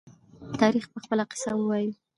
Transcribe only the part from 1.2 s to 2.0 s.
قصه ووايي.